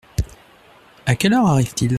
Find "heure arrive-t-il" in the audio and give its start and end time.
1.33-1.89